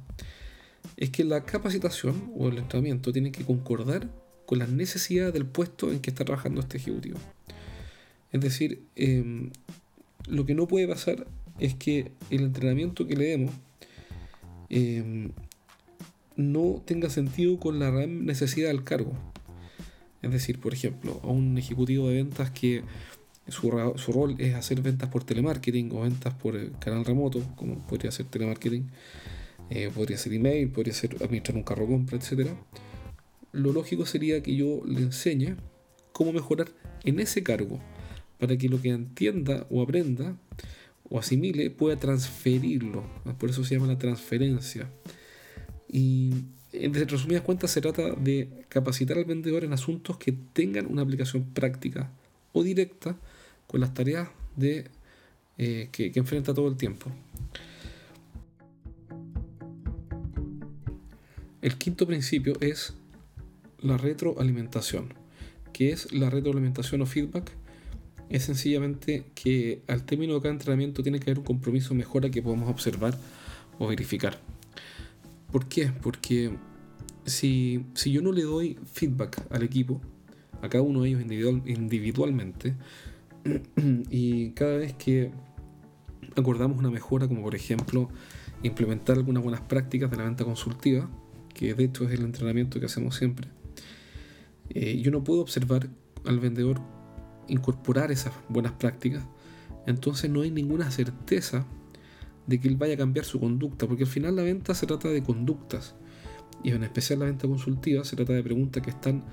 es 0.97 1.11
que 1.11 1.25
la 1.25 1.45
capacitación 1.45 2.31
o 2.37 2.49
el 2.49 2.59
entrenamiento 2.59 3.13
tiene 3.13 3.33
que 3.33 3.45
concordar 3.45 4.09
con 4.47 4.59
las 4.59 4.69
necesidades 4.69 5.35
del 5.35 5.47
puesto 5.47 5.91
en 5.91 6.01
que 6.01 6.11
está 6.11 6.25
trabajando 6.25 6.61
este 6.61 6.79
ejecutivo. 6.79 7.19
Es 8.33 8.41
decir, 8.41 8.83
em, 8.95 9.51
lo 10.29 10.47
que 10.47 10.55
no 10.55 10.67
puede 10.67 10.87
pasar 10.87 11.27
es 11.59 11.75
que 11.75 12.13
el 12.31 12.43
entrenamiento 12.43 13.07
que 13.07 13.17
le 13.17 13.25
demos 13.27 13.55
em, 14.69 15.31
no 16.37 16.83
tenga 16.85 17.11
sentido 17.11 17.59
con 17.59 17.79
la 17.79 17.91
necesidad 18.07 18.69
del 18.69 18.85
cargo. 18.85 19.13
Es 20.23 20.31
decir, 20.31 20.61
por 20.61 20.75
ejemplo, 20.75 21.21
a 21.23 21.29
un 21.29 21.57
ejecutivo 21.59 22.09
de 22.09 22.17
ventas 22.17 22.51
que 22.51 22.83
su, 23.49 23.71
rol 23.71 24.35
es 24.39 24.55
hacer 24.55 24.81
ventas 24.83 25.09
por 25.09 25.25
telemarketing 25.25 25.93
o 25.93 26.01
ventas 26.01 26.35
por 26.35 26.71
canal 26.79 27.05
remoto, 27.05 27.43
como 27.57 27.87
podría 27.87 28.11
ser 28.11 28.27
telemarketing, 28.27 28.91
eh, 29.71 29.91
podría 29.95 30.19
ser 30.19 30.33
email, 30.33 30.69
podría 30.71 30.95
ser 30.95 31.17
administrar 31.23 31.57
un 31.57 31.63
carro 31.63 31.87
compra, 31.87 32.19
etc. 32.19 32.51
Lo 33.53 33.73
lógico 33.73 34.05
sería 34.05 34.43
que 34.43 34.57
yo 34.57 34.83
le 34.87 35.01
enseñe 35.01 35.57
cómo 36.13 36.33
mejorar 36.33 36.69
en 37.05 37.21
ese 37.21 37.43
cargo 37.43 37.81
para 38.39 38.57
que 38.57 38.69
lo 38.69 38.81
que 38.81 38.91
entienda 38.91 39.67
o 39.71 39.83
aprenda 39.83 40.37
o 41.09 41.19
asimile 41.19 41.71
pueda 41.71 41.97
transferirlo. 41.97 43.05
Por 43.39 43.51
eso 43.51 43.65
se 43.65 43.75
llama 43.75 43.87
la 43.87 43.99
transferencia. 43.99 44.91
Y 45.89 46.33
en 46.73 46.95
resumidas 46.95 47.43
cuentas 47.43 47.71
se 47.71 47.81
trata 47.81 48.13
de 48.15 48.65
capacitar 48.69 49.19
al 49.19 49.25
vendedor 49.25 49.65
en 49.65 49.73
asuntos 49.73 50.17
que 50.17 50.33
tengan 50.53 50.87
una 50.87 51.03
aplicación 51.03 51.45
práctica 51.45 52.11
o 52.53 52.63
directa 52.63 53.17
con 53.67 53.81
las 53.81 53.95
tareas 53.95 54.29
de, 54.57 54.91
eh, 55.59 55.89
que 55.93 56.13
enfrenta 56.15 56.55
todo 56.55 56.69
el 56.69 56.77
tiempo. 56.77 57.11
El 61.63 61.77
quinto 61.79 62.07
principio 62.07 62.57
es 62.61 62.95
la 63.81 63.97
retroalimentación. 63.97 65.15
¿Qué 65.73 65.91
es 65.91 66.13
la 66.13 66.31
retroalimentación 66.31 67.03
o 67.03 67.07
feedback? 67.07 67.51
Es 68.29 68.45
sencillamente 68.45 69.25
que 69.35 69.83
al 69.89 70.05
término 70.05 70.35
de 70.35 70.41
cada 70.41 70.53
entrenamiento 70.53 71.03
tiene 71.03 71.19
que 71.19 71.31
haber 71.31 71.41
un 71.41 71.45
compromiso 71.45 71.95
mejora 71.95 72.31
que 72.31 72.41
podamos 72.41 72.71
observar 72.71 73.19
o 73.79 73.89
verificar. 73.89 74.39
¿Por 75.51 75.67
qué? 75.67 75.93
Porque 76.03 76.57
si, 77.25 77.87
si 77.95 78.13
yo 78.13 78.23
no 78.23 78.33
le 78.33 78.43
doy 78.43 78.79
feedback 78.93 79.47
al 79.51 79.63
equipo, 79.63 80.01
a 80.63 80.69
cada 80.69 80.83
uno 80.83 81.03
de 81.03 81.11
ellos 81.11 81.23
individualmente, 81.67 82.75
y 84.11 84.51
cada 84.51 84.79
vez 84.79 84.95
que 84.95 85.31
acordamos 86.37 86.79
una 86.79 86.91
mejora, 86.91 87.29
como 87.29 87.43
por 87.43 87.55
ejemplo 87.55 88.09
implementar 88.63 89.17
algunas 89.17 89.43
buenas 89.43 89.61
prácticas 89.63 90.11
de 90.11 90.17
la 90.17 90.25
venta 90.25 90.45
consultiva, 90.45 91.09
que 91.55 91.75
de 91.75 91.85
hecho 91.85 92.05
es 92.05 92.13
el 92.13 92.25
entrenamiento 92.25 92.81
que 92.81 92.87
hacemos 92.87 93.17
siempre, 93.17 93.49
eh, 94.71 95.01
yo 95.01 95.11
no 95.11 95.23
puedo 95.25 95.41
observar 95.41 95.89
al 96.25 96.41
vendedor 96.41 96.81
incorporar 97.49 98.11
esas 98.11 98.33
buenas 98.49 98.73
prácticas, 98.73 99.25
entonces 99.87 100.31
no 100.31 100.43
hay 100.43 100.51
ninguna 100.51 100.91
certeza 100.91 101.65
de 102.47 102.61
que 102.61 102.69
él 102.69 102.77
vaya 102.77 102.95
a 102.95 102.97
cambiar 102.97 103.25
su 103.25 103.41
conducta, 103.41 103.87
porque 103.87 104.05
al 104.05 104.09
final 104.09 104.37
la 104.37 104.43
venta 104.43 104.75
se 104.75 104.87
trata 104.87 105.09
de 105.09 105.23
conductas, 105.23 105.95
y 106.63 106.71
en 106.71 106.83
especial 106.83 107.21
la 107.21 107.27
venta 107.27 107.47
consultiva 107.47 108.05
se 108.05 108.17
trata 108.17 108.33
de 108.33 108.43
preguntas 108.43 108.83
que 108.83 108.91
están 108.91 109.25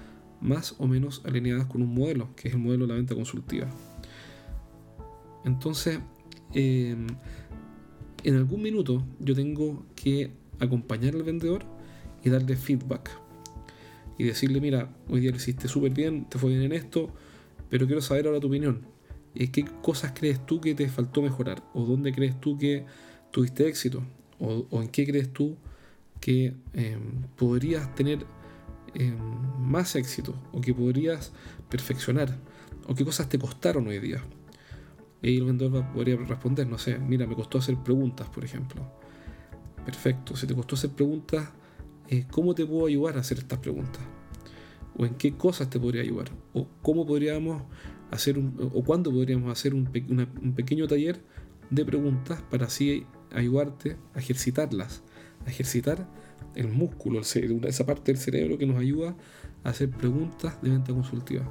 más 0.41 0.75
o 0.77 0.87
menos 0.87 1.21
alineadas 1.25 1.67
con 1.67 1.81
un 1.81 1.93
modelo, 1.93 2.29
que 2.35 2.49
es 2.49 2.53
el 2.53 2.59
modelo 2.59 2.85
de 2.85 2.89
la 2.89 2.95
venta 2.95 3.15
consultiva. 3.15 3.67
Entonces, 5.45 5.99
em, 6.53 7.07
en 8.23 8.35
algún 8.35 8.61
minuto 8.61 9.03
yo 9.19 9.35
tengo 9.35 9.85
que 9.95 10.31
acompañar 10.59 11.15
al 11.15 11.23
vendedor 11.23 11.63
y 12.23 12.29
darle 12.29 12.55
feedback. 12.55 13.09
Y 14.17 14.25
decirle, 14.25 14.61
mira, 14.61 14.95
hoy 15.09 15.21
día 15.21 15.31
lo 15.31 15.37
hiciste 15.37 15.67
súper 15.67 15.93
bien, 15.93 16.25
te 16.29 16.37
fue 16.37 16.51
bien 16.51 16.61
en 16.63 16.73
esto, 16.73 17.09
pero 17.69 17.87
quiero 17.87 18.01
saber 18.01 18.27
ahora 18.27 18.39
tu 18.39 18.47
opinión. 18.47 18.92
¿Qué 19.33 19.65
cosas 19.81 20.13
crees 20.15 20.45
tú 20.45 20.61
que 20.61 20.75
te 20.75 20.87
faltó 20.89 21.21
mejorar? 21.21 21.63
¿O 21.73 21.83
dónde 21.85 22.11
crees 22.13 22.39
tú 22.39 22.57
que 22.57 22.85
tuviste 23.31 23.67
éxito? 23.67 24.03
¿O, 24.39 24.81
en 24.81 24.89
qué 24.89 25.05
crees 25.05 25.31
tú 25.33 25.57
que 26.19 26.53
em, 26.73 27.23
podrías 27.35 27.93
tener 27.95 28.25
em, 28.93 29.17
más 29.59 29.95
éxito? 29.95 30.35
¿O 30.51 30.61
que 30.61 30.73
podrías 30.73 31.31
perfeccionar? 31.69 32.37
¿O 32.87 32.95
qué 32.95 33.03
cosas 33.03 33.29
te 33.29 33.39
costaron 33.39 33.87
hoy 33.87 33.99
día? 33.99 34.23
Y 35.21 35.37
el 35.37 35.45
vendedor 35.45 35.85
podría 35.93 36.17
responder, 36.17 36.67
no 36.67 36.77
sé, 36.77 36.99
mira, 36.99 37.25
me 37.25 37.35
costó 37.35 37.57
hacer 37.57 37.77
preguntas, 37.77 38.27
por 38.29 38.43
ejemplo. 38.43 38.85
Perfecto, 39.85 40.35
si 40.35 40.45
te 40.45 40.53
costó 40.53 40.75
hacer 40.75 40.91
preguntas, 40.91 41.49
eh, 42.09 42.25
¿cómo 42.29 42.53
te 42.53 42.65
puedo 42.65 42.87
ayudar 42.87 43.17
a 43.17 43.21
hacer 43.21 43.37
estas 43.37 43.59
preguntas? 43.59 44.01
¿O 44.97 45.05
en 45.05 45.15
qué 45.15 45.35
cosas 45.35 45.69
te 45.69 45.79
podría 45.79 46.01
ayudar? 46.01 46.29
¿O 46.53 46.67
cómo 46.81 47.05
podríamos 47.05 47.63
hacer 48.13 48.37
un, 48.37 48.69
o 48.73 48.83
cuándo 48.83 49.11
podríamos 49.11 49.51
hacer 49.51 49.73
un, 49.73 49.85
pequeño 50.55 50.87
taller 50.87 51.19
de 51.69 51.83
preguntas 51.83 52.41
para 52.49 52.67
así 52.67 53.05
ayudarte 53.31 53.97
a 54.13 54.19
ejercitarlas, 54.19 55.03
a 55.45 55.49
ejercitar 55.49 56.07
el 56.55 56.67
músculo, 56.67 57.21
el 57.35 57.65
esa 57.65 57.85
parte 57.85 58.11
del 58.11 58.21
cerebro 58.21 58.57
que 58.57 58.67
nos 58.67 58.77
ayuda 58.77 59.15
a 59.63 59.69
hacer 59.69 59.89
preguntas 59.89 60.61
de 60.61 60.69
venta 60.69 60.93
consultiva. 60.93 61.43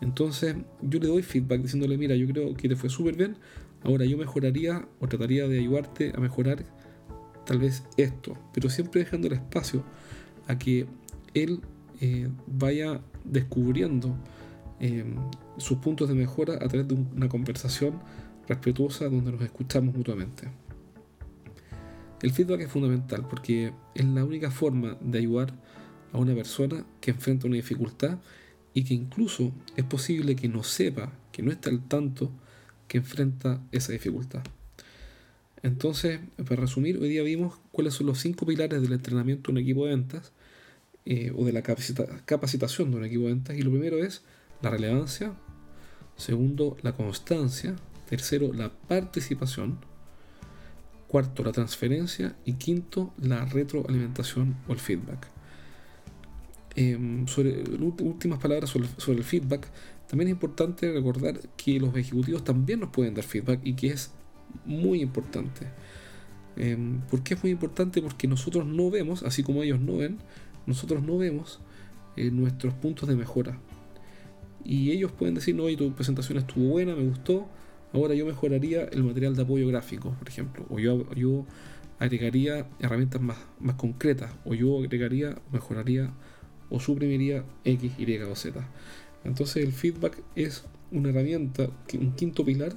Entonces 0.00 0.56
yo 0.82 0.98
le 0.98 1.06
doy 1.06 1.22
feedback 1.22 1.62
diciéndole, 1.62 1.96
mira, 1.96 2.16
yo 2.16 2.26
creo 2.26 2.54
que 2.54 2.68
te 2.68 2.74
fue 2.74 2.90
súper 2.90 3.16
bien, 3.16 3.36
ahora 3.84 4.04
yo 4.04 4.18
mejoraría 4.18 4.88
o 4.98 5.06
trataría 5.06 5.46
de 5.46 5.60
ayudarte 5.60 6.12
a 6.16 6.20
mejorar 6.20 6.64
tal 7.46 7.58
vez 7.58 7.84
esto, 7.96 8.36
pero 8.52 8.68
siempre 8.70 9.04
dejando 9.04 9.28
el 9.28 9.34
espacio 9.34 9.84
a 10.48 10.58
que 10.58 10.86
él 11.34 11.60
eh, 12.00 12.28
vaya 12.46 13.00
descubriendo 13.24 14.16
eh, 14.80 15.04
sus 15.58 15.78
puntos 15.78 16.08
de 16.08 16.14
mejora 16.14 16.54
a 16.54 16.68
través 16.68 16.88
de 16.88 16.94
una 16.94 17.28
conversación 17.28 18.00
respetuosa 18.48 19.08
donde 19.08 19.32
nos 19.32 19.42
escuchamos 19.42 19.94
mutuamente. 19.94 20.48
El 22.22 22.32
feedback 22.32 22.62
es 22.62 22.70
fundamental 22.70 23.26
porque 23.28 23.72
es 23.94 24.04
la 24.04 24.24
única 24.24 24.50
forma 24.50 24.96
de 25.00 25.18
ayudar 25.18 25.52
a 26.12 26.18
una 26.18 26.34
persona 26.34 26.84
que 27.00 27.12
enfrenta 27.12 27.46
una 27.46 27.56
dificultad 27.56 28.18
y 28.74 28.84
que 28.84 28.94
incluso 28.94 29.52
es 29.76 29.84
posible 29.84 30.36
que 30.36 30.48
no 30.48 30.62
sepa, 30.62 31.12
que 31.32 31.42
no 31.42 31.50
esté 31.50 31.70
al 31.70 31.86
tanto 31.86 32.30
que 32.88 32.98
enfrenta 32.98 33.62
esa 33.72 33.92
dificultad. 33.92 34.42
Entonces, 35.62 36.20
para 36.36 36.62
resumir, 36.62 36.98
hoy 36.98 37.08
día 37.08 37.22
vimos 37.22 37.58
cuáles 37.70 37.94
son 37.94 38.06
los 38.06 38.18
cinco 38.18 38.46
pilares 38.46 38.80
del 38.80 38.92
entrenamiento 38.92 39.48
de 39.48 39.52
un 39.52 39.58
equipo 39.62 39.84
de 39.84 39.90
ventas 39.90 40.32
eh, 41.04 41.32
o 41.36 41.44
de 41.44 41.52
la 41.52 41.62
capacitación 41.62 42.90
de 42.90 42.96
un 42.96 43.04
equipo 43.04 43.24
de 43.24 43.34
ventas. 43.34 43.56
Y 43.56 43.62
lo 43.62 43.70
primero 43.70 43.98
es 44.02 44.22
la 44.62 44.70
relevancia, 44.70 45.32
segundo, 46.16 46.76
la 46.82 46.92
constancia, 46.92 47.76
tercero, 48.08 48.52
la 48.52 48.70
participación, 48.70 49.78
cuarto, 51.08 51.42
la 51.42 51.52
transferencia 51.52 52.36
y 52.44 52.54
quinto, 52.54 53.12
la 53.20 53.44
retroalimentación 53.44 54.56
o 54.68 54.72
el 54.72 54.78
feedback. 54.78 55.26
Em, 56.76 57.26
sobre 57.26 57.64
últimas 57.80 58.38
palabras 58.38 58.70
sobre, 58.70 59.18
el 59.18 59.24
feedback, 59.24 59.66
también 60.08 60.28
es 60.28 60.32
importante 60.32 60.92
recordar 60.92 61.40
que 61.56 61.80
los 61.80 61.94
ejecutivos 61.96 62.44
también 62.44 62.80
nos 62.80 62.90
pueden 62.90 63.14
dar 63.14 63.24
feedback 63.24 63.60
y 63.64 63.74
que 63.74 63.88
es 63.88 64.12
muy 64.64 65.00
importante. 65.00 65.66
Em, 66.56 67.00
¿Por 67.02 67.22
qué 67.22 67.34
es 67.34 67.42
muy 67.42 67.50
importante? 67.50 68.00
Porque 68.02 68.28
nosotros 68.28 68.66
no 68.66 68.90
vemos, 68.90 69.22
así 69.22 69.42
como 69.42 69.62
ellos 69.62 69.80
no 69.80 69.96
ven, 69.96 70.18
nosotros 70.66 71.02
no 71.02 71.18
vemos 71.18 71.60
eh, 72.16 72.30
nuestros 72.30 72.74
puntos 72.74 73.08
de 73.08 73.16
mejora. 73.16 73.58
Y 74.64 74.90
ellos 74.90 75.12
pueden 75.12 75.34
decir, 75.34 75.54
no, 75.54 75.64
tu 75.76 75.92
presentación 75.92 76.38
estuvo 76.38 76.68
buena, 76.68 76.94
me 76.94 77.04
gustó, 77.04 77.48
ahora 77.92 78.14
yo 78.14 78.26
mejoraría 78.26 78.84
el 78.84 79.02
material 79.02 79.34
de 79.36 79.42
apoyo 79.42 79.66
gráfico, 79.68 80.14
por 80.18 80.28
ejemplo, 80.28 80.66
o 80.68 80.78
yo, 80.78 81.08
yo 81.14 81.46
agregaría 81.98 82.66
herramientas 82.78 83.20
más, 83.20 83.38
más 83.58 83.76
concretas, 83.76 84.32
o 84.44 84.54
yo 84.54 84.78
agregaría, 84.78 85.36
mejoraría 85.52 86.12
o 86.70 86.80
suprimiría 86.80 87.44
X, 87.64 87.92
Y 87.98 88.18
o 88.18 88.34
Z. 88.34 88.66
Entonces 89.24 89.64
el 89.64 89.72
feedback 89.72 90.22
es 90.34 90.64
una 90.90 91.10
herramienta, 91.10 91.68
un 91.94 92.12
quinto 92.14 92.44
pilar 92.44 92.72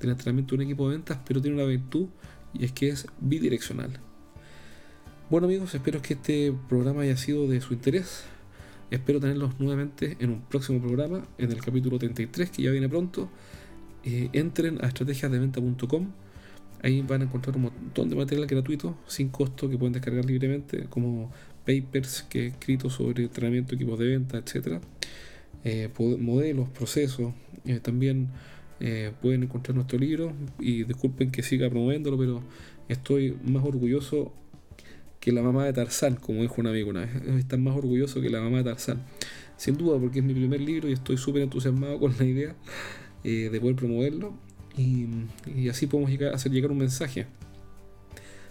del 0.00 0.10
entrenamiento 0.10 0.56
de 0.56 0.62
un 0.62 0.70
equipo 0.70 0.88
de 0.88 0.96
ventas, 0.96 1.18
pero 1.26 1.42
tiene 1.42 1.56
una 1.56 1.66
virtud 1.66 2.08
y 2.52 2.64
es 2.64 2.72
que 2.72 2.88
es 2.88 3.06
bidireccional. 3.20 4.00
Bueno 5.30 5.46
amigos, 5.46 5.74
espero 5.74 6.00
que 6.00 6.14
este 6.14 6.54
programa 6.68 7.02
haya 7.02 7.16
sido 7.16 7.48
de 7.48 7.60
su 7.60 7.74
interés. 7.74 8.24
Espero 8.94 9.18
tenerlos 9.18 9.58
nuevamente 9.58 10.16
en 10.20 10.30
un 10.30 10.42
próximo 10.42 10.80
programa, 10.80 11.26
en 11.36 11.50
el 11.50 11.60
capítulo 11.60 11.98
33, 11.98 12.48
que 12.48 12.62
ya 12.62 12.70
viene 12.70 12.88
pronto. 12.88 13.28
Eh, 14.04 14.28
entren 14.32 14.78
a 14.84 14.86
estrategiasdeventa.com. 14.86 16.12
Ahí 16.80 17.02
van 17.02 17.22
a 17.22 17.24
encontrar 17.24 17.56
un 17.56 17.62
montón 17.62 18.08
de 18.08 18.14
material 18.14 18.46
gratuito, 18.46 18.96
sin 19.08 19.30
costo, 19.30 19.68
que 19.68 19.76
pueden 19.76 19.94
descargar 19.94 20.24
libremente, 20.24 20.84
como 20.84 21.32
papers 21.66 22.24
que 22.28 22.44
he 22.44 22.46
escrito 22.46 22.88
sobre 22.88 23.24
entrenamiento, 23.24 23.74
equipos 23.74 23.98
de 23.98 24.06
venta, 24.06 24.38
etc. 24.38 24.80
Eh, 25.64 25.90
modelos, 25.98 26.68
procesos. 26.68 27.34
Eh, 27.64 27.80
también 27.80 28.28
pueden 29.20 29.42
encontrar 29.42 29.74
nuestro 29.74 29.98
libro. 29.98 30.32
Y 30.60 30.84
disculpen 30.84 31.32
que 31.32 31.42
siga 31.42 31.68
promoviéndolo, 31.68 32.16
pero 32.16 32.42
estoy 32.88 33.36
más 33.44 33.64
orgulloso 33.64 34.32
que 35.24 35.32
la 35.32 35.40
mamá 35.40 35.64
de 35.64 35.72
Tarzán, 35.72 36.16
como 36.16 36.42
dijo 36.42 36.56
un 36.58 36.66
amigo 36.66 36.90
una 36.90 37.00
vez. 37.00 37.10
Están 37.38 37.64
más 37.64 37.74
orgulloso 37.74 38.20
que 38.20 38.28
la 38.28 38.42
mamá 38.42 38.58
de 38.58 38.64
Tarzán. 38.64 39.02
Sin 39.56 39.78
duda, 39.78 39.98
porque 39.98 40.18
es 40.18 40.24
mi 40.24 40.34
primer 40.34 40.60
libro 40.60 40.86
y 40.86 40.92
estoy 40.92 41.16
súper 41.16 41.40
entusiasmado 41.40 41.98
con 41.98 42.14
la 42.18 42.24
idea 42.26 42.54
eh, 43.24 43.48
de 43.50 43.58
poder 43.58 43.74
promoverlo. 43.74 44.34
Y, 44.76 45.06
así 45.70 45.86
podemos 45.86 46.10
hacer 46.34 46.52
llegar 46.52 46.70
un 46.70 46.76
mensaje 46.76 47.26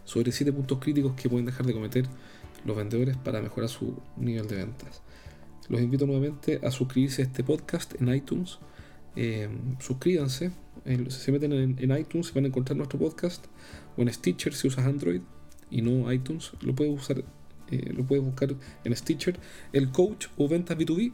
sobre 0.03 0.31
siete 0.31 0.51
puntos 0.51 0.79
críticos 0.79 1.13
que 1.13 1.29
pueden 1.29 1.45
dejar 1.45 1.63
de 1.67 1.73
cometer 1.73 2.05
los 2.65 2.75
vendedores 2.75 3.17
para 3.17 3.39
mejorar 3.39 3.69
su 3.69 4.01
nivel 4.17 4.47
de 4.47 4.55
ventas. 4.55 5.03
Los 5.69 5.79
invito 5.79 6.07
nuevamente 6.07 6.59
a 6.63 6.71
suscribirse 6.71 7.21
a 7.21 7.25
este 7.25 7.43
podcast 7.43 8.01
en 8.01 8.12
iTunes. 8.15 8.57
Eh, 9.15 9.47
suscríbanse. 9.79 10.49
si 10.86 11.12
se 11.12 11.31
meten 11.31 11.53
en, 11.53 11.75
en 11.77 11.97
iTunes 11.99 12.33
van 12.33 12.45
a 12.45 12.47
encontrar 12.47 12.77
nuestro 12.77 12.97
podcast 12.97 13.45
o 13.95 14.01
en 14.01 14.12
Stitcher 14.12 14.55
si 14.55 14.69
usas 14.69 14.88
Android 14.88 15.21
y 15.73 15.81
no 15.81 16.12
iTunes, 16.13 16.51
lo 16.62 16.75
puedes 16.75 16.93
usar, 16.93 17.23
eh, 17.71 17.93
lo 17.95 18.03
puedes 18.03 18.23
buscar 18.23 18.53
en 18.83 18.95
Stitcher, 18.95 19.39
el 19.73 19.89
coach 19.91 20.27
o 20.38 20.47
ventas 20.47 20.77
B2B, 20.77 21.12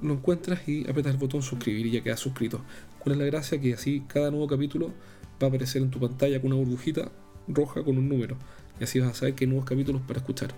lo 0.00 0.14
encuentras 0.14 0.66
y 0.68 0.88
apretas 0.88 1.12
el 1.12 1.18
botón 1.18 1.42
suscribir 1.42 1.86
y 1.86 1.90
ya 1.90 2.02
quedas 2.02 2.20
suscrito. 2.20 2.62
¿Cuál 3.00 3.14
es 3.14 3.18
la 3.18 3.24
gracia? 3.26 3.60
Que 3.60 3.74
así 3.74 4.04
cada 4.06 4.30
nuevo 4.30 4.46
capítulo 4.46 4.92
va 5.40 5.46
a 5.46 5.48
aparecer 5.48 5.82
en 5.82 5.90
tu 5.90 5.98
pantalla 5.98 6.40
con 6.40 6.52
una 6.52 6.62
burbujita 6.62 7.10
roja 7.48 7.82
con 7.82 7.98
un 7.98 8.08
número. 8.08 8.36
Y 8.80 8.84
así 8.84 9.00
vas 9.00 9.10
a 9.10 9.14
saber 9.14 9.34
que 9.34 9.46
nuevos 9.46 9.64
capítulos 9.64 10.02
para 10.02 10.20
escuchar. 10.20 10.54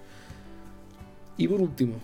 Y 1.36 1.48
por 1.48 1.60
último, 1.60 1.96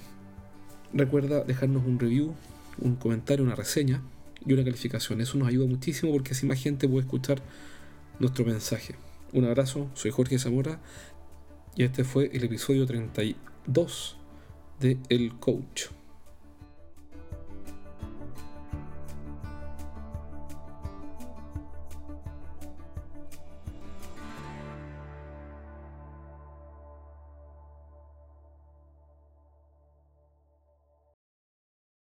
recuerda 0.92 1.44
dejarnos 1.44 1.84
un 1.86 1.98
review, 1.98 2.34
un 2.78 2.96
comentario, 2.96 3.44
una 3.44 3.54
reseña 3.54 4.02
y 4.44 4.52
una 4.54 4.64
calificación. 4.64 5.20
Eso 5.20 5.38
nos 5.38 5.48
ayuda 5.48 5.66
muchísimo 5.66 6.12
porque 6.12 6.32
así 6.32 6.46
más 6.46 6.60
gente 6.60 6.88
puede 6.88 7.04
escuchar 7.04 7.42
nuestro 8.18 8.44
mensaje. 8.44 8.94
Un 9.32 9.44
abrazo, 9.44 9.88
soy 9.94 10.10
Jorge 10.10 10.40
Zamora 10.40 10.80
y 11.76 11.84
este 11.84 12.02
fue 12.02 12.30
el 12.32 12.42
episodio 12.42 12.84
32 12.84 14.16
de 14.80 14.98
El 15.08 15.38
Coach. 15.38 15.84